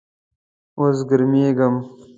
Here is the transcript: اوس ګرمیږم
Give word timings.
اوس 0.79 0.97
ګرمیږم 1.09 1.75